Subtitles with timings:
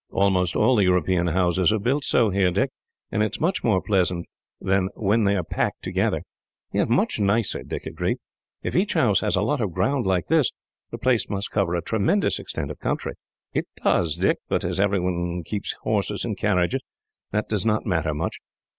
[0.09, 2.71] "Almost all the European houses are built so, here, Dick,
[3.11, 4.25] and it is much more pleasant
[4.59, 6.23] than when they are packed together."
[6.73, 8.17] "Much nicer," Dick agreed.
[8.63, 10.49] "If each house has a lot of ground like this,
[10.89, 13.13] the place must cover a tremendous extent of country."
[13.53, 16.81] "It does, Dick; but, as every one keeps horses and carriages,
[17.29, 18.39] that does not matter much.